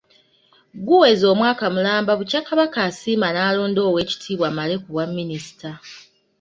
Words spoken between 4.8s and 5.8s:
ku bwa minisita.